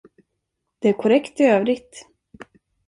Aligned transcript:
Det 0.79 0.89
är 0.89 0.93
korrekt 0.93 1.39
i 1.39 1.43
övrigt. 1.43 2.05